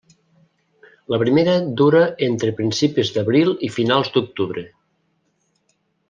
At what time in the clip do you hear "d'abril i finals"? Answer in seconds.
3.17-4.09